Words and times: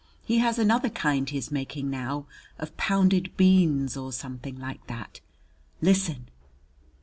He 0.23 0.39
has 0.39 0.57
another 0.57 0.89
kind 0.89 1.29
he 1.29 1.37
is 1.37 1.51
making 1.51 1.91
now 1.91 2.25
of 2.57 2.75
pounded 2.75 3.37
beans, 3.37 3.95
or 3.95 4.11
something 4.11 4.57
like 4.59 4.87
that. 4.87 5.19
Listen!" 5.79 6.25